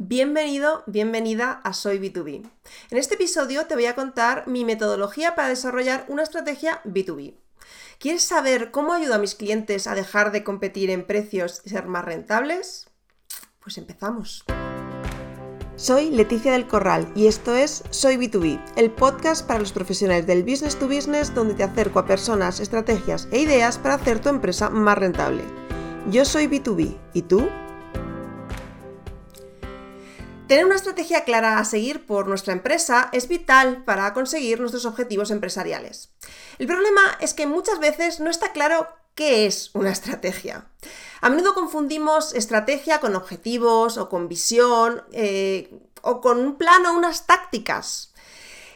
Bienvenido, 0.00 0.84
bienvenida 0.86 1.60
a 1.64 1.72
Soy 1.72 1.98
B2B. 1.98 2.48
En 2.92 2.98
este 2.98 3.16
episodio 3.16 3.66
te 3.66 3.74
voy 3.74 3.86
a 3.86 3.96
contar 3.96 4.46
mi 4.46 4.64
metodología 4.64 5.34
para 5.34 5.48
desarrollar 5.48 6.04
una 6.06 6.22
estrategia 6.22 6.80
B2B. 6.84 7.34
¿Quieres 7.98 8.22
saber 8.22 8.70
cómo 8.70 8.92
ayudo 8.92 9.16
a 9.16 9.18
mis 9.18 9.34
clientes 9.34 9.88
a 9.88 9.96
dejar 9.96 10.30
de 10.30 10.44
competir 10.44 10.90
en 10.90 11.04
precios 11.04 11.62
y 11.64 11.70
ser 11.70 11.86
más 11.86 12.04
rentables? 12.04 12.86
Pues 13.58 13.76
empezamos. 13.76 14.44
Soy 15.74 16.10
Leticia 16.10 16.52
del 16.52 16.68
Corral 16.68 17.10
y 17.16 17.26
esto 17.26 17.56
es 17.56 17.82
Soy 17.90 18.18
B2B, 18.18 18.62
el 18.76 18.92
podcast 18.92 19.44
para 19.48 19.58
los 19.58 19.72
profesionales 19.72 20.28
del 20.28 20.44
business 20.44 20.78
to 20.78 20.86
business 20.86 21.34
donde 21.34 21.54
te 21.54 21.64
acerco 21.64 21.98
a 21.98 22.06
personas, 22.06 22.60
estrategias 22.60 23.26
e 23.32 23.40
ideas 23.40 23.78
para 23.78 23.94
hacer 23.94 24.20
tu 24.20 24.28
empresa 24.28 24.70
más 24.70 24.96
rentable. 24.96 25.42
Yo 26.08 26.24
soy 26.24 26.46
B2B, 26.46 26.96
¿y 27.14 27.22
tú? 27.22 27.48
Tener 30.48 30.64
una 30.64 30.76
estrategia 30.76 31.24
clara 31.24 31.58
a 31.58 31.64
seguir 31.66 32.06
por 32.06 32.26
nuestra 32.26 32.54
empresa 32.54 33.10
es 33.12 33.28
vital 33.28 33.84
para 33.84 34.14
conseguir 34.14 34.60
nuestros 34.60 34.86
objetivos 34.86 35.30
empresariales. 35.30 36.08
El 36.58 36.66
problema 36.66 37.02
es 37.20 37.34
que 37.34 37.46
muchas 37.46 37.78
veces 37.80 38.18
no 38.18 38.30
está 38.30 38.52
claro 38.52 38.88
qué 39.14 39.44
es 39.44 39.70
una 39.74 39.90
estrategia. 39.90 40.64
A 41.20 41.28
menudo 41.28 41.52
confundimos 41.52 42.34
estrategia 42.34 42.98
con 42.98 43.14
objetivos 43.14 43.98
o 43.98 44.08
con 44.08 44.26
visión 44.26 45.02
eh, 45.12 45.70
o 46.00 46.22
con 46.22 46.38
un 46.38 46.56
plan 46.56 46.86
o 46.86 46.94
unas 46.94 47.26
tácticas. 47.26 48.07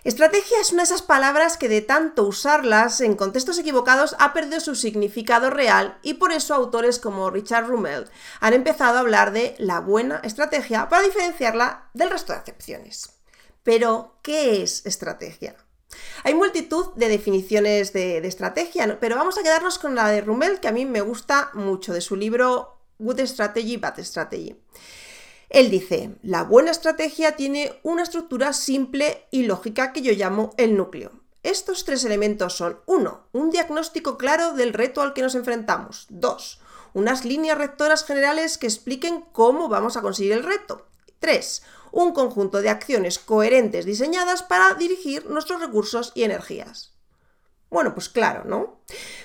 Estrategia 0.05 0.61
es 0.61 0.73
una 0.73 0.83
de 0.83 0.87
esas 0.87 1.03
palabras 1.03 1.57
que 1.57 1.69
de 1.69 1.81
tanto 1.81 2.25
usarlas 2.25 3.01
en 3.01 3.15
contextos 3.15 3.57
equivocados 3.59 4.17
ha 4.19 4.33
perdido 4.33 4.59
su 4.59 4.75
significado 4.75 5.49
real 5.49 5.97
y 6.03 6.15
por 6.15 6.33
eso 6.33 6.55
autores 6.55 6.99
como 6.99 7.31
Richard 7.31 7.69
Rummel 7.69 8.11
han 8.41 8.53
empezado 8.53 8.97
a 8.97 9.01
hablar 9.01 9.33
de 9.33 9.55
la 9.59 9.79
buena 9.79 10.21
estrategia 10.25 10.89
para 10.89 11.05
diferenciarla 11.05 11.89
del 11.95 12.11
resto 12.11 12.33
de 12.33 12.41
acepciones. 12.41 13.11
Pero, 13.63 14.19
¿qué 14.23 14.65
es 14.65 14.85
estrategia? 14.87 15.55
Hay 16.25 16.35
multitud 16.35 16.95
de 16.97 17.09
definiciones 17.09 17.93
de, 17.93 18.19
estrategia, 18.27 18.99
pero 18.99 19.15
vamos 19.15 19.39
a 19.39 19.45
quedarnos 19.45 19.79
con 19.79 19.95
la 19.95 20.09
de 20.09 20.21
Rummel, 20.21 20.59
que 20.59 20.67
a 20.67 20.73
mí 20.73 20.85
me 20.85 21.01
gusta 21.01 21.51
mucho, 21.55 21.93
de 21.93 22.01
su 22.01 22.17
libro 22.17 22.81
Good 22.99 23.21
Strategy, 23.21 23.77
Bad 23.77 24.01
Strategy. 24.01 24.57
Él 25.53 25.69
dice, 25.69 26.17
la 26.23 26.45
buena 26.45 26.71
estrategia 26.71 27.37
tiene 27.37 27.79
una 27.83 28.05
estructura 28.05 28.55
simple 28.55 29.27
y 29.31 29.43
lógica 29.43 29.93
que 29.93 30.01
yo 30.01 30.15
llamo 30.15 30.55
el 30.57 30.79
núcleo. 30.79 31.13
Estos 31.43 31.85
tres 31.85 32.07
elementos 32.07 32.55
son 32.55 32.81
1. 32.87 33.29
Un 33.33 33.51
diagnóstico 33.51 34.17
claro 34.17 34.55
del 34.55 34.73
reto 34.73 35.03
al 35.03 35.13
que 35.13 35.21
nos 35.21 35.35
enfrentamos. 35.35 36.07
2. 36.09 36.61
Unas 36.95 37.27
líneas 37.27 37.59
rectoras 37.59 38.03
generales 38.03 38.57
que 38.57 38.67
expliquen 38.67 39.27
cómo 39.33 39.69
vamos 39.69 39.99
a 39.99 40.01
conseguir 40.01 40.33
el 40.33 40.43
reto. 40.43 40.87
3. 41.19 41.63
Un 41.91 42.13
conjunto 42.13 42.63
de 42.63 42.71
acciones 42.71 43.19
coherentes 43.19 43.85
diseñadas 43.85 44.43
para 44.43 44.73
dirigir 44.73 45.27
nuestros 45.27 45.61
recursos 45.61 46.13
y 46.15 46.23
energías. 46.23 46.95
Bueno, 47.73 47.95
pues 47.95 48.11
claro, 48.11 48.45
¿no? 48.45 48.83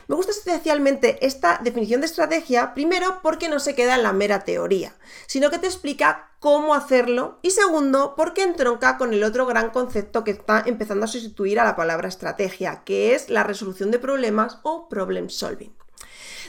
Me 0.08 0.16
gusta 0.16 0.32
especialmente 0.32 1.26
esta 1.26 1.60
definición 1.62 2.00
de 2.00 2.08
estrategia, 2.08 2.74
primero 2.74 3.20
porque 3.22 3.50
no 3.50 3.60
se 3.60 3.76
queda 3.76 3.96
en 3.96 4.04
la 4.04 4.14
mera 4.14 4.46
teoría, 4.46 4.96
sino 5.26 5.50
que 5.50 5.58
te 5.58 5.68
explica 5.68 6.32
cómo 6.40 6.74
hacerlo 6.74 7.40
y 7.42 7.52
segundo 7.52 8.14
porque 8.16 8.44
entronca 8.44 8.98
con 8.98 9.14
el 9.14 9.26
otro 9.26 9.46
gran 9.46 9.72
concepto 9.72 10.24
que 10.24 10.32
está 10.32 10.64
empezando 10.66 11.04
a 11.04 11.10
sustituir 11.10 11.60
a 11.60 11.66
la 11.66 11.76
palabra 11.76 12.08
estrategia, 12.08 12.84
que 12.86 13.16
es 13.16 13.30
la 13.30 13.44
resolución 13.44 13.92
de 13.92 14.00
problemas 14.00 14.60
o 14.64 14.88
problem 14.88 15.30
solving. 15.30 15.76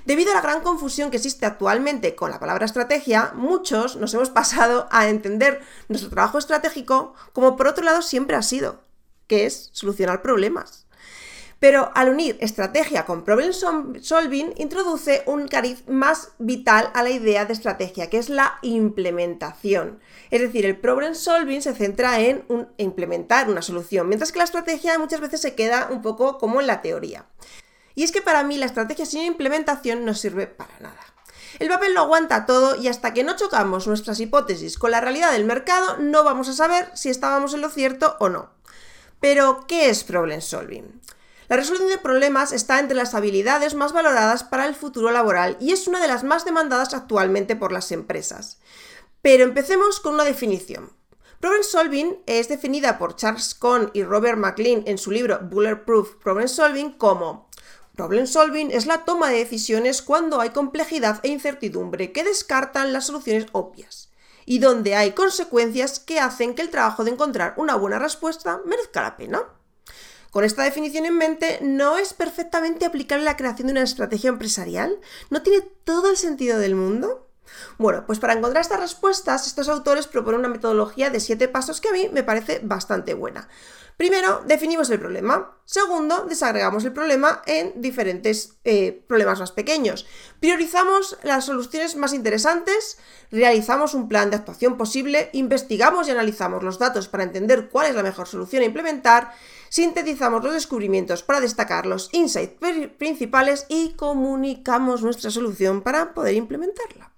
Debido 0.05 0.31
a 0.31 0.37
la 0.37 0.41
gran 0.41 0.61
confusión 0.61 1.11
que 1.11 1.17
existe 1.17 1.47
actualmente 1.47 2.15
con 2.15 2.31
la 2.31 2.39
palabra 2.39 2.65
estrategia, 2.65 3.33
muchos 3.35 3.97
nos 3.97 4.15
hemos 4.15 4.31
pasado 4.31 4.87
a 4.93 5.09
entender 5.09 5.63
nuestro 5.89 6.11
trabajo 6.11 6.39
estratégico 6.39 7.15
como 7.33 7.57
por 7.57 7.67
otro 7.67 7.85
lado 7.85 8.03
siempre 8.03 8.37
ha 8.37 8.43
sido, 8.43 8.85
que 9.27 9.47
es 9.47 9.71
solucionar 9.73 10.23
problemas. 10.23 10.88
Pero 11.61 11.91
al 11.95 12.09
unir 12.09 12.39
estrategia 12.41 13.05
con 13.05 13.25
problem 13.25 13.53
solving, 13.53 14.55
introduce 14.57 15.25
un 15.27 15.49
cariz 15.49 15.83
más 15.89 16.31
vital 16.39 16.91
a 16.95 17.03
la 17.03 17.11
idea 17.11 17.47
de 17.47 17.53
estrategia, 17.53 18.09
que 18.09 18.19
es 18.19 18.29
la 18.29 18.59
implementación. 18.63 19.99
Es 20.31 20.41
decir, 20.41 20.65
el 20.67 20.77
problem 20.77 21.15
solving 21.15 21.61
se 21.61 21.75
centra 21.75 22.21
en 22.21 22.45
implementar 22.77 23.51
una 23.51 23.63
solución, 23.63 24.09
mientras 24.09 24.31
que 24.31 24.39
la 24.39 24.45
estrategia 24.45 24.99
muchas 24.99 25.21
veces 25.21 25.41
se 25.41 25.57
queda 25.57 25.89
un 25.91 26.01
poco 26.01 26.39
como 26.39 26.61
en 26.61 26.69
la 26.69 26.81
teoría. 26.81 27.27
Y 27.97 28.05
es 28.05 28.13
que 28.13 28.23
para 28.23 28.45
mí 28.45 28.57
la 28.57 28.67
estrategia 28.67 29.05
sin 29.05 29.23
implementación 29.23 30.05
no 30.05 30.15
sirve 30.15 30.47
para 30.47 30.79
nada. 30.79 31.01
El 31.59 31.69
papel 31.69 31.95
lo 31.95 32.03
aguanta 32.03 32.47
todo 32.47 32.77
y 32.77 32.87
hasta 32.87 33.13
que 33.13 33.25
no 33.25 33.35
chocamos 33.35 33.89
nuestras 33.89 34.21
hipótesis 34.21 34.79
con 34.79 34.93
la 34.93 35.01
realidad 35.01 35.33
del 35.33 35.45
mercado 35.45 35.97
no 35.99 36.23
vamos 36.23 36.49
a 36.49 36.53
saber 36.53 36.89
si 36.95 37.09
estábamos 37.09 37.55
en 37.55 37.63
lo 37.63 37.71
cierto 37.71 38.17
o 38.21 38.29
no. 38.29 38.51
Pero, 39.19 39.65
¿qué 39.67 39.91
es 39.91 40.05
problem 40.05 40.41
solving? 40.41 41.01
La 41.49 41.57
resolución 41.57 41.89
de 41.89 41.97
problemas 41.97 42.53
está 42.53 42.79
entre 42.79 42.97
las 42.97 43.15
habilidades 43.15 43.75
más 43.75 43.93
valoradas 43.93 44.45
para 44.45 44.67
el 44.67 44.75
futuro 44.75 45.11
laboral 45.11 45.57
y 45.61 45.73
es 45.73 45.87
una 45.89 46.01
de 46.01 46.09
las 46.09 46.23
más 46.23 46.45
demandadas 46.45 46.93
actualmente 46.93 47.57
por 47.57 47.73
las 47.73 47.91
empresas. 47.91 48.59
Pero 49.23 49.45
empecemos 49.45 49.99
con 50.01 50.15
una 50.15 50.25
definición. 50.25 50.93
Problem 51.41 51.63
solving 51.63 52.19
es 52.27 52.49
definida 52.49 52.99
por 52.99 53.17
Charles 53.17 53.55
Cohn 53.55 53.91
y 53.95 54.03
Robert 54.03 54.37
McLean 54.37 54.83
en 54.87 54.99
su 54.99 55.11
libro 55.11 55.39
Bulletproof 55.41 56.17
Problem 56.17 56.49
Solving 56.49 56.93
como 56.93 57.49
Problem 57.95 58.27
solving 58.27 58.71
es 58.71 58.87
la 58.87 59.05
toma 59.05 59.31
de 59.31 59.39
decisiones 59.39 60.03
cuando 60.03 60.41
hay 60.41 60.51
complejidad 60.51 61.19
e 61.25 61.29
incertidumbre 61.29 62.13
que 62.13 62.25
descartan 62.25 62.93
las 62.93 63.07
soluciones 63.07 63.47
obvias 63.53 64.11
y 64.45 64.61
donde 64.61 64.95
hay 64.95 65.13
consecuencias 65.13 65.99
que 65.99 66.21
hacen 66.21 66.55
que 66.55 66.63
el 66.63 66.71
trabajo 66.71 67.05
de 67.05 67.11
encontrar 67.11 67.55
una 67.57 67.75
buena 67.75 67.99
respuesta 67.99 68.61
merezca 68.67 69.03
la 69.03 69.17
pena. 69.17 69.58
Con 70.31 70.45
esta 70.45 70.63
definición 70.63 71.07
en 71.07 71.17
mente, 71.17 71.59
¿no 71.63 71.97
es 71.97 72.13
perfectamente 72.13 72.85
aplicable 72.85 73.25
la 73.25 73.37
creación 73.37 73.69
de 73.69 73.73
una 73.73 73.83
estrategia 73.83 74.29
empresarial? 74.29 74.99
¿No 75.31 75.43
tiene 75.43 75.63
todo 75.85 76.11
el 76.11 76.17
sentido 76.17 76.59
del 76.59 76.75
mundo? 76.75 77.28
Bueno, 77.79 78.05
pues 78.07 78.19
para 78.19 78.35
encontrar 78.35 78.63
estas 78.63 78.81
respuestas, 78.81 79.47
estos 79.47 79.69
autores 79.69 80.07
proponen 80.07 80.41
una 80.41 80.49
metodología 80.49 81.11
de 81.11 81.21
siete 81.21 81.49
pasos 81.49 81.81
que 81.81 81.89
a 81.89 81.93
mí 81.93 82.09
me 82.13 82.23
parece 82.23 82.61
bastante 82.63 83.15
buena. 83.15 83.49
Primero, 83.99 84.45
definimos 84.47 84.89
el 84.91 85.01
problema. 85.01 85.59
Segundo, 85.65 86.25
desagregamos 86.29 86.85
el 86.85 86.93
problema 86.93 87.43
en 87.47 87.83
diferentes 87.83 88.57
eh, 88.63 89.05
problemas 89.09 89.41
más 89.41 89.51
pequeños. 89.51 90.07
Priorizamos 90.39 91.19
las 91.25 91.47
soluciones 91.47 91.97
más 91.97 92.13
interesantes, 92.13 92.99
realizamos 93.33 93.95
un 93.95 94.09
plan 94.09 94.31
de 94.31 94.37
actuación 94.37 94.77
posible, 94.77 95.31
investigamos 95.33 96.07
y 96.07 96.13
analizamos 96.13 96.63
los 96.63 96.79
datos 96.79 97.09
para 97.09 97.25
entender 97.25 97.71
cuál 97.71 97.89
es 97.89 97.97
la 97.97 98.05
mejor 98.05 98.29
solución 98.29 98.63
a 98.63 98.67
implementar, 98.67 99.33
sintetizamos 99.69 100.45
los 100.45 100.53
descubrimientos 100.53 101.25
para 101.25 101.41
destacar 101.41 101.85
los 101.85 102.09
insights 102.13 102.55
principales 102.99 103.67
y 103.69 103.95
comunicamos 103.95 105.03
nuestra 105.03 105.33
solución 105.33 105.83
para 105.83 106.15
poder 106.15 106.37
implementarla. 106.37 107.18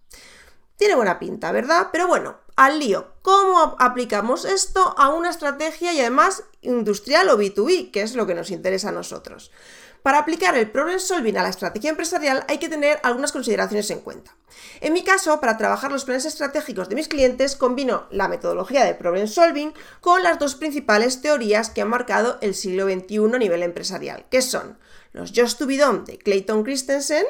Tiene 0.81 0.95
buena 0.95 1.19
pinta, 1.19 1.53
¿verdad? 1.53 1.89
Pero 1.93 2.07
bueno, 2.09 2.39
al 2.57 2.79
lío. 2.79 3.13
¿Cómo 3.21 3.77
aplicamos 3.79 4.47
esto 4.47 4.95
a 4.97 5.11
una 5.11 5.29
estrategia 5.29 5.93
y 5.93 6.01
además 6.01 6.45
industrial 6.63 7.29
o 7.29 7.37
B2B, 7.37 7.91
que 7.91 8.01
es 8.01 8.15
lo 8.15 8.27
que 8.27 8.35
nos 8.35 8.51
interesa 8.51 8.89
a 8.89 8.93
nosotros? 8.93 9.51
Para 10.03 10.21
aplicar 10.21 10.57
el 10.57 10.71
problem 10.71 10.99
solving 10.99 11.37
a 11.37 11.43
la 11.43 11.51
estrategia 11.51 11.91
empresarial 11.91 12.47
hay 12.49 12.57
que 12.57 12.71
tener 12.71 12.99
algunas 13.03 13.31
consideraciones 13.31 13.91
en 13.91 14.01
cuenta. 14.01 14.35
En 14.81 14.95
mi 14.95 15.05
caso, 15.05 15.39
para 15.39 15.59
trabajar 15.59 15.93
los 15.93 16.07
planes 16.07 16.25
estratégicos 16.25 16.89
de 16.89 16.95
mis 16.95 17.09
clientes, 17.09 17.57
combino 17.57 18.07
la 18.11 18.29
metodología 18.29 18.87
de 18.87 18.95
problem 18.95 19.27
solving 19.27 19.75
con 20.01 20.23
las 20.23 20.39
dos 20.39 20.55
principales 20.55 21.21
teorías 21.21 21.69
que 21.69 21.83
han 21.83 21.91
marcado 21.91 22.39
el 22.41 22.55
siglo 22.55 22.87
XXI 22.87 23.35
a 23.35 23.39
nivel 23.39 23.63
empresarial, 23.63 24.25
que 24.31 24.41
son 24.41 24.79
los 25.13 25.33
Just 25.37 25.59
to 25.59 25.67
be 25.67 25.77
done 25.77 26.05
de 26.07 26.17
Clayton 26.17 26.65
Christensen 26.65 27.27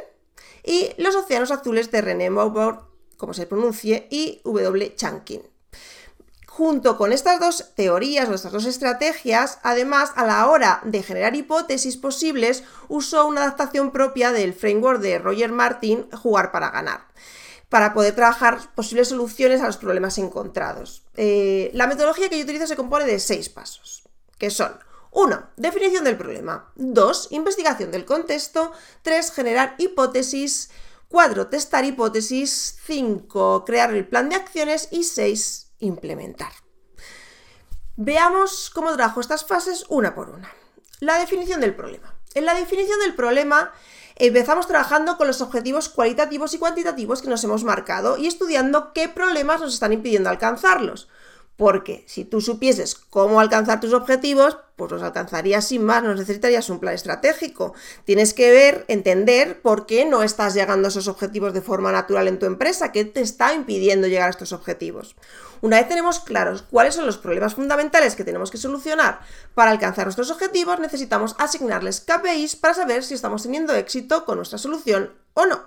y 0.63 0.91
los 0.99 1.17
océanos 1.17 1.51
azules 1.51 1.91
de 1.91 2.01
René 2.01 2.31
Maubourg 2.31 2.90
como 3.21 3.35
se 3.35 3.47
pronuncie, 3.47 4.09
y 4.11 4.41
W. 4.45 4.95
Chankin. 4.97 5.43
Junto 6.47 6.97
con 6.97 7.13
estas 7.13 7.39
dos 7.39 7.73
teorías 7.77 8.29
o 8.29 8.35
estas 8.35 8.53
dos 8.53 8.65
estrategias, 8.65 9.59
además, 9.63 10.13
a 10.17 10.25
la 10.25 10.49
hora 10.49 10.81
de 10.85 11.03
generar 11.03 11.37
hipótesis 11.37 11.99
posibles, 11.99 12.65
usó 12.89 13.27
una 13.27 13.43
adaptación 13.43 13.93
propia 13.93 14.33
del 14.33 14.55
framework 14.55 15.01
de 15.01 15.19
Roger 15.19 15.53
Martin, 15.53 16.11
Jugar 16.11 16.51
para 16.51 16.71
ganar, 16.71 17.07
para 17.69 17.93
poder 17.93 18.15
trabajar 18.15 18.75
posibles 18.75 19.09
soluciones 19.09 19.61
a 19.61 19.67
los 19.67 19.77
problemas 19.77 20.17
encontrados. 20.19 21.05
Eh, 21.17 21.71
la 21.75 21.87
metodología 21.87 22.31
que 22.31 22.39
yo 22.39 22.45
utilizo 22.45 22.67
se 22.67 22.77
compone 22.77 23.05
de 23.05 23.21
seis 23.21 23.51
pasos, 23.51 24.03
que 24.39 24.51
son 24.51 24.73
1. 25.13 25.51
Definición 25.57 26.05
del 26.05 26.17
problema. 26.17 26.73
2. 26.77 27.29
Investigación 27.31 27.91
del 27.91 28.05
contexto. 28.05 28.73
3. 29.03 29.33
Generar 29.33 29.75
hipótesis. 29.79 30.71
4. 31.11 31.49
Testar 31.49 31.85
hipótesis. 31.85 32.79
5. 32.87 33.65
Crear 33.67 33.95
el 33.95 34.09
plan 34.09 34.31
de 34.31 34.37
acciones. 34.37 34.89
Y 34.91 35.05
6. 35.05 35.73
Implementar. 35.81 36.53
Veamos 37.97 38.71
cómo 38.71 38.95
trabajo 38.95 39.21
estas 39.21 39.45
fases 39.45 39.85
una 39.89 40.15
por 40.15 40.31
una. 40.31 40.51
La 41.01 41.19
definición 41.19 41.61
del 41.61 41.75
problema. 41.75 42.15
En 42.35 42.47
la 42.47 42.55
definición 42.55 42.99
del 43.01 43.15
problema 43.15 43.73
Empezamos 44.21 44.67
trabajando 44.67 45.17
con 45.17 45.27
los 45.27 45.41
objetivos 45.41 45.89
cualitativos 45.89 46.53
y 46.53 46.59
cuantitativos 46.59 47.23
que 47.23 47.31
nos 47.31 47.43
hemos 47.43 47.65
marcado 47.65 48.19
y 48.19 48.27
estudiando 48.27 48.93
qué 48.93 49.09
problemas 49.09 49.63
nos 49.63 49.73
están 49.73 49.95
impidiendo 49.95 50.29
alcanzarlos. 50.29 51.09
Porque 51.61 52.05
si 52.07 52.25
tú 52.25 52.41
supieses 52.41 52.95
cómo 52.95 53.39
alcanzar 53.39 53.81
tus 53.81 53.93
objetivos, 53.93 54.57
pues 54.77 54.93
los 54.93 55.03
alcanzarías 55.03 55.69
sin 55.69 55.85
más, 55.85 56.03
no 56.03 56.15
necesitarías 56.15 56.71
un 56.71 56.81
plan 56.81 56.95
estratégico. 56.95 57.75
Tienes 58.07 58.33
que 58.33 58.51
ver, 58.51 58.87
entender 58.89 59.61
por 59.61 59.85
qué 59.85 60.07
no 60.07 60.23
estás 60.23 60.55
llegando 60.55 60.87
a 60.87 60.89
esos 60.89 61.07
objetivos 61.07 61.53
de 61.53 61.61
forma 61.61 61.93
natural 61.93 62.29
en 62.29 62.39
tu 62.39 62.47
empresa, 62.47 62.93
qué 62.93 63.05
te 63.05 63.21
está 63.21 63.53
impidiendo 63.53 64.09
llegar 64.09 64.29
a 64.29 64.31
estos 64.31 64.55
objetivos. 64.55 65.17
Una 65.61 65.77
vez 65.77 65.87
tenemos 65.87 66.21
claros 66.21 66.63
cuáles 66.63 66.95
son 66.95 67.05
los 67.05 67.19
problemas 67.19 67.57
fundamentales 67.57 68.17
que 68.17 68.25
tenemos 68.25 68.51
que 68.51 68.57
solucionar 68.57 69.21
para 69.53 69.71
alcanzar 69.71 70.07
nuestros 70.07 70.31
objetivos, 70.31 70.81
necesitamos 70.81 71.37
asignarles 71.37 72.01
KPIs 72.01 72.57
para 72.57 72.73
saber 72.73 73.05
si 73.05 73.13
estamos 73.13 73.43
teniendo 73.43 73.75
éxito 73.75 74.25
con 74.25 74.37
nuestra 74.37 74.57
solución 74.57 75.13
o 75.35 75.45
no. 75.45 75.67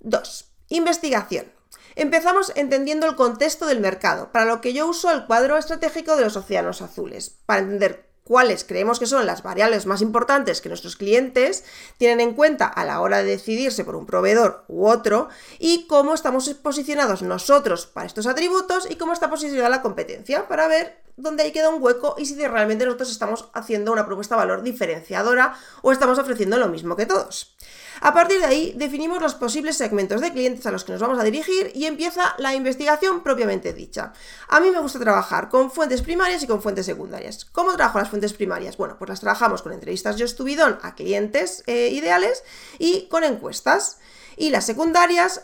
2. 0.00 0.50
Investigación. 0.68 1.61
Empezamos 1.94 2.52
entendiendo 2.56 3.06
el 3.06 3.16
contexto 3.16 3.66
del 3.66 3.80
mercado, 3.80 4.32
para 4.32 4.44
lo 4.44 4.60
que 4.60 4.72
yo 4.72 4.86
uso 4.86 5.10
el 5.10 5.26
cuadro 5.26 5.56
estratégico 5.56 6.16
de 6.16 6.24
los 6.24 6.36
océanos 6.36 6.82
azules, 6.82 7.38
para 7.46 7.60
entender 7.60 8.12
cuáles 8.24 8.64
creemos 8.64 8.98
que 8.98 9.06
son 9.06 9.26
las 9.26 9.42
variables 9.42 9.86
más 9.86 10.00
importantes 10.00 10.60
que 10.60 10.68
nuestros 10.68 10.96
clientes 10.96 11.64
tienen 11.98 12.20
en 12.20 12.34
cuenta 12.34 12.66
a 12.66 12.84
la 12.84 13.00
hora 13.00 13.18
de 13.18 13.24
decidirse 13.24 13.84
por 13.84 13.96
un 13.96 14.06
proveedor 14.06 14.64
u 14.68 14.86
otro 14.86 15.28
y 15.58 15.86
cómo 15.86 16.14
estamos 16.14 16.48
posicionados 16.54 17.22
nosotros 17.22 17.86
para 17.86 18.06
estos 18.06 18.26
atributos 18.26 18.88
y 18.90 18.96
cómo 18.96 19.12
está 19.12 19.28
posicionada 19.28 19.68
la 19.68 19.82
competencia 19.82 20.46
para 20.48 20.68
ver 20.68 21.02
dónde 21.16 21.42
ahí 21.42 21.52
queda 21.52 21.68
un 21.68 21.82
hueco 21.82 22.14
y 22.18 22.26
si 22.26 22.34
realmente 22.46 22.84
nosotros 22.84 23.10
estamos 23.10 23.48
haciendo 23.52 23.92
una 23.92 24.06
propuesta 24.06 24.34
de 24.34 24.40
valor 24.40 24.62
diferenciadora 24.62 25.54
o 25.82 25.92
estamos 25.92 26.18
ofreciendo 26.18 26.58
lo 26.58 26.68
mismo 26.68 26.96
que 26.96 27.06
todos. 27.06 27.56
A 28.00 28.12
partir 28.12 28.40
de 28.40 28.46
ahí 28.46 28.72
definimos 28.76 29.20
los 29.20 29.34
posibles 29.34 29.76
segmentos 29.76 30.20
de 30.20 30.32
clientes 30.32 30.66
a 30.66 30.72
los 30.72 30.84
que 30.84 30.92
nos 30.92 31.00
vamos 31.00 31.18
a 31.18 31.24
dirigir 31.24 31.70
y 31.74 31.86
empieza 31.86 32.34
la 32.38 32.54
investigación 32.54 33.22
propiamente 33.22 33.72
dicha. 33.72 34.12
A 34.48 34.60
mí 34.60 34.70
me 34.70 34.80
gusta 34.80 34.98
trabajar 34.98 35.48
con 35.48 35.70
fuentes 35.70 36.02
primarias 36.02 36.42
y 36.42 36.46
con 36.46 36.62
fuentes 36.62 36.86
secundarias. 36.86 37.44
¿Cómo 37.44 37.72
trabajo 37.74 37.98
las 37.98 38.08
fuentes 38.08 38.32
primarias? 38.32 38.76
Bueno, 38.76 38.96
pues 38.98 39.08
las 39.08 39.20
trabajamos 39.20 39.62
con 39.62 39.72
entrevistas 39.72 40.16
Yo 40.16 40.24
Estubidón 40.24 40.78
a 40.82 40.94
clientes 40.94 41.62
eh, 41.66 41.90
ideales 41.92 42.42
y 42.78 43.06
con 43.08 43.22
encuestas. 43.24 43.98
Y 44.36 44.50
las 44.50 44.66
secundarias 44.66 45.42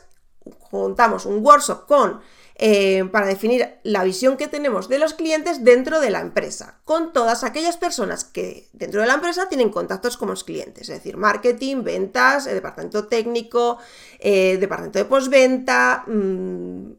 juntamos 0.58 1.26
un 1.26 1.44
workshop 1.44 1.86
con 1.86 2.20
eh, 2.60 3.04
para 3.12 3.26
definir 3.26 3.78
la 3.84 4.02
visión 4.02 4.36
que 4.36 4.48
tenemos 4.48 4.88
de 4.88 4.98
los 4.98 5.14
clientes 5.14 5.62
dentro 5.62 6.00
de 6.00 6.10
la 6.10 6.20
empresa, 6.20 6.80
con 6.84 7.12
todas 7.12 7.44
aquellas 7.44 7.76
personas 7.76 8.24
que 8.24 8.68
dentro 8.72 9.00
de 9.00 9.06
la 9.06 9.14
empresa 9.14 9.48
tienen 9.48 9.70
contactos 9.70 10.16
con 10.16 10.28
los 10.28 10.42
clientes, 10.42 10.88
es 10.88 10.96
decir, 10.96 11.16
marketing, 11.16 11.84
ventas, 11.84 12.48
el 12.48 12.54
departamento 12.54 13.06
técnico, 13.06 13.78
eh, 14.18 14.56
departamento 14.58 14.98
de 14.98 15.04
postventa, 15.04 16.04
mm, 16.08 16.92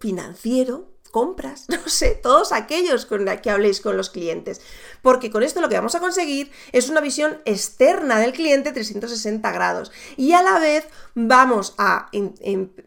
financiero, 0.00 0.91
compras, 1.12 1.66
no 1.68 1.78
sé, 1.86 2.18
todos 2.20 2.50
aquellos 2.50 3.06
con 3.06 3.24
los 3.24 3.40
que 3.40 3.50
habléis 3.50 3.80
con 3.80 3.96
los 3.96 4.10
clientes. 4.10 4.60
Porque 5.02 5.30
con 5.30 5.44
esto 5.44 5.60
lo 5.60 5.68
que 5.68 5.76
vamos 5.76 5.94
a 5.94 6.00
conseguir 6.00 6.50
es 6.72 6.88
una 6.88 7.00
visión 7.00 7.40
externa 7.44 8.18
del 8.18 8.32
cliente 8.32 8.72
360 8.72 9.52
grados. 9.52 9.92
Y 10.16 10.32
a 10.32 10.42
la 10.42 10.58
vez 10.58 10.88
vamos 11.14 11.74
a 11.78 12.08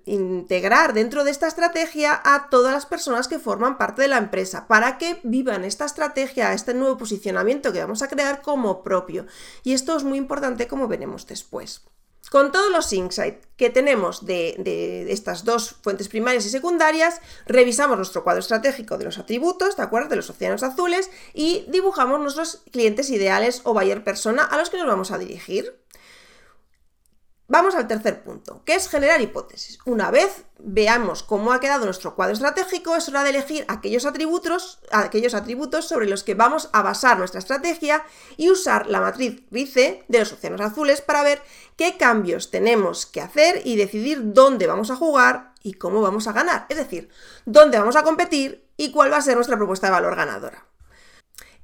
integrar 0.06 0.94
dentro 0.94 1.24
de 1.24 1.32
esta 1.32 1.48
estrategia 1.48 2.20
a 2.24 2.50
todas 2.50 2.74
las 2.74 2.86
personas 2.86 3.28
que 3.30 3.40
forman 3.40 3.78
parte 3.78 4.02
de 4.02 4.08
la 4.10 4.18
empresa 4.18 4.68
para 4.68 4.98
que 4.98 5.20
vivan 5.24 5.64
esta 5.64 5.86
estrategia, 5.86 6.54
este 6.54 6.74
nuevo 6.74 6.98
posicionamiento 6.98 7.72
que 7.72 7.80
vamos 7.80 8.02
a 8.02 8.08
crear 8.08 8.42
como 8.42 8.84
propio. 8.84 9.26
Y 9.64 9.74
esto 9.74 9.96
es 9.96 10.04
muy 10.04 10.18
importante 10.18 10.68
como 10.68 10.88
veremos 10.88 11.28
después. 11.28 11.82
Con 12.32 12.52
todos 12.52 12.72
los 12.72 12.92
insights 12.92 13.48
que 13.56 13.70
tenemos 13.70 14.26
de, 14.26 15.06
estas 15.10 15.46
dos 15.46 15.76
fuentes 15.82 16.10
primarias 16.10 16.46
y 16.46 16.50
secundarias, 16.50 17.22
revisamos 17.46 17.98
nuestro 17.98 18.24
cuadro 18.24 18.42
estratégico 18.42 18.98
de 18.98 19.06
los 19.06 19.18
atributos, 19.18 19.78
¿de 19.78 19.84
acuerdo? 19.84 20.10
De 20.10 20.18
los 20.18 20.30
océanos 20.30 20.64
azules 20.64 21.10
y 21.34 21.66
dibujamos 21.70 22.20
nuestros 22.20 22.64
clientes 22.72 23.10
ideales 23.10 23.62
o 23.64 23.74
buyer 23.74 24.04
persona 24.04 24.44
a 24.44 24.58
los 24.58 24.70
que 24.70 24.78
nos 24.78 24.88
vamos 24.88 25.12
a 25.12 25.18
dirigir. 25.18 25.85
Vamos 27.56 27.76
al 27.76 27.88
tercer 27.88 28.22
punto, 28.22 28.62
que 28.66 28.76
es 28.76 28.90
generar 28.90 29.22
hipótesis. 29.22 29.80
Una 29.86 30.12
vez 30.12 30.44
veamos 30.60 31.24
cómo 31.24 31.54
ha 31.54 31.62
quedado 31.62 31.86
nuestro 31.86 32.14
cuadro 32.14 32.34
estratégico, 32.34 32.98
es 32.98 33.08
hora 33.08 33.24
de 33.24 33.30
elegir 33.30 33.64
aquellos 33.70 34.06
atributos, 34.06 34.80
aquellos 34.92 35.34
atributos 35.34 35.88
sobre 35.88 36.06
los 36.06 36.26
que 36.26 36.34
vamos 36.34 36.70
a 36.74 36.82
basar 36.82 37.18
nuestra 37.18 37.40
estrategia 37.40 38.04
y 38.36 38.50
usar 38.50 38.88
la 38.88 39.00
matriz 39.00 39.42
RICE 39.52 40.04
de 40.10 40.20
los 40.20 40.34
océanos 40.34 40.60
azules 40.60 41.00
para 41.00 41.24
ver 41.24 41.42
qué 41.78 41.96
cambios 41.96 42.52
tenemos 42.52 43.06
que 43.06 43.22
hacer 43.22 43.62
y 43.64 43.78
decidir 43.78 44.34
dónde 44.34 44.68
vamos 44.68 44.92
a 44.92 44.98
jugar 44.98 45.54
y 45.64 45.76
cómo 45.76 46.02
vamos 46.02 46.28
a 46.28 46.34
ganar. 46.34 46.66
Es 46.68 46.76
decir, 46.76 47.08
dónde 47.46 47.80
vamos 47.80 47.96
a 47.96 48.04
competir 48.04 48.68
y 48.76 48.92
cuál 48.92 49.14
va 49.14 49.18
a 49.18 49.22
ser 49.22 49.36
nuestra 49.36 49.56
propuesta 49.56 49.88
de 49.88 49.94
valor 49.94 50.18
ganadora. 50.18 50.66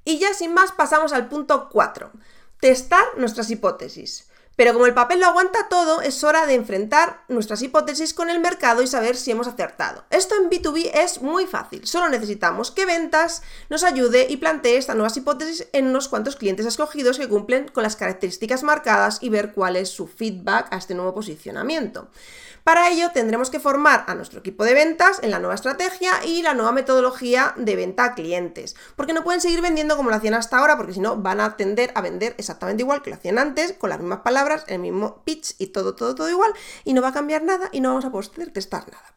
Y 0.06 0.20
ya 0.20 0.34
sin 0.34 0.54
más 0.54 0.72
pasamos 0.72 1.12
al 1.12 1.28
punto 1.28 1.68
4, 1.70 2.14
testar 2.62 3.04
nuestras 3.18 3.52
hipótesis. 3.52 4.32
Pero 4.56 4.74
como 4.74 4.86
el 4.86 4.94
papel 4.94 5.20
lo 5.20 5.28
aguanta 5.28 5.70
todo, 5.70 6.02
es 6.02 6.24
hora 6.24 6.46
de 6.46 6.56
enfrentar 6.56 7.24
nuestras 7.30 7.62
hipótesis 7.62 8.14
con 8.14 8.30
el 8.30 8.40
mercado 8.40 8.82
y 8.82 8.88
saber 8.88 9.16
si 9.16 9.32
hemos 9.32 9.48
acertado. 9.48 10.04
Esto 10.10 10.36
en 10.36 10.50
B2B 10.50 10.92
es 10.94 11.22
muy 11.22 11.48
fácil, 11.48 11.88
solo 11.88 12.10
necesitamos 12.10 12.70
que 12.72 12.86
ventas 12.86 13.44
nos 13.70 13.84
ayude 13.84 14.28
y 14.30 14.38
plantee 14.38 14.78
estas 14.78 14.96
nuevas 14.96 15.16
hipótesis 15.16 15.68
en 15.72 15.88
unos 15.88 16.10
cuantos 16.10 16.36
clientes 16.36 16.66
escogidos 16.66 17.18
que 17.18 17.30
cumplen 17.30 17.70
con 17.70 17.84
las 17.84 17.96
características 17.96 18.64
marcadas 18.64 19.20
y 19.22 19.30
ver 19.30 19.54
cuál 19.54 19.78
es 19.78 19.90
su 19.90 20.08
feedback 20.08 20.68
a 20.72 20.78
este 20.78 20.96
nuevo 20.96 21.14
posicionamiento. 21.14 22.10
Para 22.64 22.90
ello 22.90 23.10
tendremos 23.12 23.50
que 23.50 23.60
formar 23.60 24.04
a 24.08 24.14
nuestro 24.14 24.40
equipo 24.40 24.64
de 24.64 24.76
ventas 24.76 25.20
en 25.24 25.32
la 25.32 25.40
nueva 25.40 25.56
estrategia 25.56 26.24
y 26.24 26.44
la 26.44 26.54
nueva 26.54 26.72
metodología 26.72 27.56
de 27.58 27.76
venta 27.76 28.06
a 28.06 28.14
clientes, 28.14 28.76
porque 28.96 29.14
no 29.14 29.24
pueden 29.24 29.42
seguir 29.42 29.62
vendiendo 29.62 29.98
como 29.98 30.12
lo 30.12 30.16
hacían 30.16 30.36
hasta 30.36 30.60
ahora, 30.60 30.78
porque 30.78 30.94
si 30.94 31.00
no 31.00 31.16
van 31.16 31.42
a 31.42 31.58
tender 31.58 31.92
a 31.96 32.02
vender 32.02 32.36
exactamente 32.38 32.84
igual 32.84 33.02
que 33.02 33.10
lo 33.10 33.16
hacían 33.16 33.40
antes, 33.40 33.74
con 33.74 33.90
las 33.90 34.00
mismas 34.00 34.20
palabras, 34.20 34.41
el 34.68 34.80
mismo 34.80 35.24
pitch 35.24 35.56
y 35.60 35.68
todo, 35.68 35.96
todo, 35.96 36.16
todo 36.16 36.30
igual, 36.30 36.54
y 36.84 36.94
no 36.94 37.02
va 37.02 37.10
a 37.10 37.14
cambiar 37.14 37.44
nada 37.44 37.70
y 37.72 37.82
no 37.82 37.90
vamos 37.90 38.06
a 38.06 38.12
poder 38.12 38.52
testar 38.52 38.86
nada. 38.92 39.16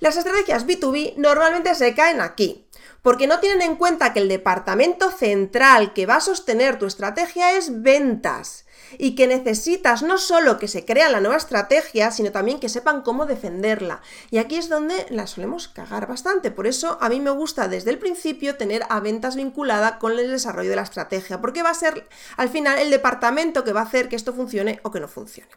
Las 0.00 0.16
estrategias 0.16 0.66
B2B 0.66 1.14
normalmente 1.16 1.74
se 1.74 1.94
caen 1.94 2.20
aquí, 2.20 2.66
porque 3.02 3.26
no 3.26 3.40
tienen 3.40 3.62
en 3.62 3.76
cuenta 3.76 4.12
que 4.12 4.20
el 4.20 4.28
departamento 4.28 5.10
central 5.10 5.92
que 5.92 6.06
va 6.06 6.16
a 6.16 6.20
sostener 6.20 6.78
tu 6.78 6.86
estrategia 6.86 7.52
es 7.52 7.82
ventas 7.82 8.64
y 8.98 9.14
que 9.14 9.26
necesitas 9.26 10.02
no 10.02 10.18
solo 10.18 10.58
que 10.58 10.68
se 10.68 10.84
crea 10.84 11.08
la 11.08 11.20
nueva 11.20 11.36
estrategia, 11.36 12.10
sino 12.10 12.30
también 12.30 12.60
que 12.60 12.68
sepan 12.68 13.02
cómo 13.02 13.26
defenderla. 13.26 14.02
Y 14.30 14.38
aquí 14.38 14.56
es 14.56 14.68
donde 14.68 15.06
la 15.10 15.26
solemos 15.26 15.68
cagar 15.68 16.06
bastante. 16.06 16.50
Por 16.50 16.66
eso 16.66 16.98
a 17.00 17.08
mí 17.08 17.18
me 17.18 17.30
gusta 17.30 17.68
desde 17.68 17.90
el 17.90 17.98
principio 17.98 18.56
tener 18.56 18.84
a 18.88 19.00
ventas 19.00 19.36
vinculada 19.36 19.98
con 19.98 20.18
el 20.18 20.30
desarrollo 20.30 20.70
de 20.70 20.76
la 20.76 20.82
estrategia, 20.82 21.40
porque 21.40 21.62
va 21.62 21.70
a 21.70 21.74
ser 21.74 22.08
al 22.36 22.48
final 22.48 22.78
el 22.78 22.90
departamento 22.90 23.64
que 23.64 23.72
va 23.72 23.80
a 23.80 23.84
hacer 23.84 24.08
que 24.08 24.16
esto 24.16 24.32
funcione 24.32 24.80
o 24.82 24.90
que 24.90 25.00
no 25.00 25.08
funcione. 25.08 25.50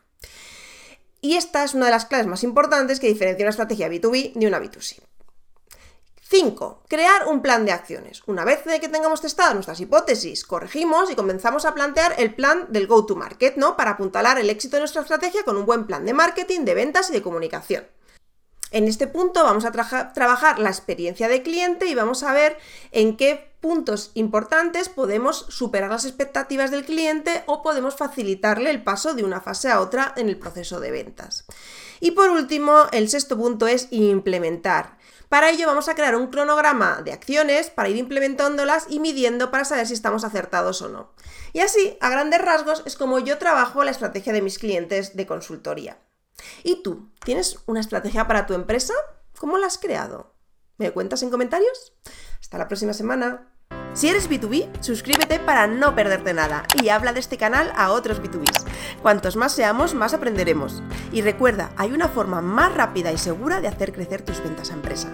Y 1.22 1.36
esta 1.36 1.64
es 1.64 1.74
una 1.74 1.86
de 1.86 1.92
las 1.92 2.06
claves 2.06 2.28
más 2.28 2.44
importantes 2.44 3.00
que 3.00 3.08
diferencia 3.08 3.44
una 3.44 3.50
estrategia 3.50 3.90
B2B 3.90 4.34
de 4.34 4.48
una 4.48 4.60
B2C. 4.60 5.02
5. 6.38 6.82
Crear 6.90 7.30
un 7.30 7.42
plan 7.42 7.66
de 7.66 7.72
acciones. 7.72 8.22
Una 8.26 8.44
vez 8.44 8.64
que 8.64 8.90
tengamos 8.90 9.22
testadas 9.22 9.54
nuestras 9.54 9.80
hipótesis, 9.80 10.44
corregimos 10.44 11.10
y 11.10 11.16
comenzamos 11.16 11.64
a 11.64 11.74
plantear 11.74 12.14
el 12.18 12.36
plan 12.36 12.66
del 12.68 12.88
go-to-market, 12.88 13.56
¿no? 13.56 13.78
Para 13.78 13.92
apuntalar 13.92 14.38
el 14.38 14.50
éxito 14.50 14.76
de 14.76 14.82
nuestra 14.82 15.04
estrategia 15.04 15.44
con 15.46 15.56
un 15.56 15.66
buen 15.66 15.88
plan 15.88 16.06
de 16.06 16.14
marketing, 16.14 16.66
de 16.66 16.74
ventas 16.74 17.10
y 17.10 17.14
de 17.14 17.22
comunicación. 17.22 17.88
En 18.76 18.90
este 18.90 19.08
punto 19.08 19.46
vamos 19.46 19.64
a 19.64 19.72
trabajar 19.72 20.60
la 20.60 20.68
experiencia 20.68 21.30
de 21.30 21.42
cliente 21.44 21.88
y 21.88 21.96
vamos 21.96 22.24
a 22.24 22.34
ver 22.34 22.58
en 22.92 23.16
qué 23.16 23.56
puntos 23.62 24.12
importantes 24.16 24.90
podemos 24.90 25.46
superar 25.48 25.90
las 25.90 26.04
expectativas 26.04 26.72
del 26.72 26.84
cliente 26.84 27.46
o 27.46 27.64
podemos 27.64 27.96
facilitarle 27.96 28.70
el 28.70 28.84
paso 28.84 29.14
de 29.14 29.24
una 29.24 29.40
fase 29.40 29.72
a 29.72 29.80
otra 29.80 30.12
en 30.18 30.28
el 30.28 30.38
proceso 30.38 30.82
de 30.82 30.92
ventas. 30.92 31.46
Y 32.02 32.12
por 32.12 32.30
último, 32.32 32.88
el 32.92 33.08
sexto 33.08 33.38
punto 33.38 33.66
es 33.66 33.88
implementar. 33.92 34.98
Para 35.30 35.52
ello 35.52 35.68
vamos 35.68 35.88
a 35.88 35.96
crear 35.96 36.18
un 36.18 36.28
cronograma 36.28 37.02
de 37.02 37.14
acciones 37.14 37.70
para 37.70 37.88
ir 37.88 37.96
implementándolas 37.96 38.88
y 38.90 39.00
midiendo 39.00 39.52
para 39.52 39.64
saber 39.64 39.88
si 39.88 39.94
estamos 39.94 40.26
acertados 40.26 40.82
o 40.82 40.90
no. 40.90 41.14
Y 41.54 41.62
así, 41.62 41.98
a 42.02 42.10
grandes 42.10 42.42
rasgos, 42.42 42.84
es 42.86 42.98
como 42.98 43.20
yo 43.20 43.38
trabajo 43.38 43.86
la 43.86 43.92
estrategia 43.92 44.34
de 44.34 44.42
mis 44.42 44.60
clientes 44.60 45.16
de 45.16 45.26
consultoría. 45.26 45.98
¿Y 46.64 46.84
tú? 46.84 47.12
¿Tienes 47.24 47.60
una 47.66 47.80
estrategia 47.80 48.28
para 48.28 48.46
tu 48.46 48.54
empresa? 48.54 48.94
¿Cómo 49.38 49.58
la 49.58 49.68
has 49.68 49.78
creado? 49.78 50.36
¿Me 50.78 50.92
cuentas 50.92 51.24
en 51.24 51.30
comentarios? 51.30 51.94
Hasta 52.40 52.58
la 52.58 52.68
próxima 52.68 52.94
semana. 52.94 53.52
Si 53.94 54.10
eres 54.10 54.30
B2B, 54.30 54.82
suscríbete 54.82 55.40
para 55.40 55.68
no 55.68 55.96
perderte 55.96 56.34
nada 56.34 56.64
y 56.84 56.90
habla 56.90 57.14
de 57.14 57.22
este 57.22 57.38
canal 57.38 57.72
a 57.76 57.92
otros 57.92 58.22
B2Bs. 58.22 58.66
Cuantos 59.02 59.38
más 59.38 59.54
seamos, 59.54 59.94
más 59.94 60.14
aprenderemos. 60.14 60.84
Y 61.14 61.22
recuerda, 61.22 61.72
hay 61.78 61.94
una 61.94 62.10
forma 62.10 62.42
más 62.42 62.74
rápida 62.76 63.14
y 63.14 63.18
segura 63.18 63.62
de 63.62 63.70
hacer 63.70 63.94
crecer 63.94 64.22
tus 64.22 64.44
ventas 64.44 64.72
a 64.72 64.74
empresa. 64.74 65.10